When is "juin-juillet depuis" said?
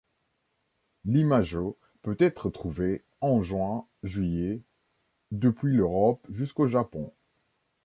3.43-5.73